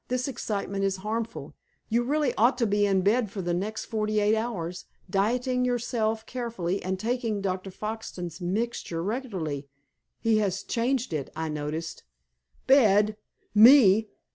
[0.07, 1.53] "This excitement is harmful.
[1.87, 6.25] You really ought to be in bed for the next forty eight hours, dieting yourself
[6.25, 7.69] carefully, and taking Dr.
[7.69, 9.67] Foxton's mixture regularly.
[10.19, 12.01] He has changed it, I noticed."
[12.65, 13.15] "Bed!
[13.53, 14.09] Me!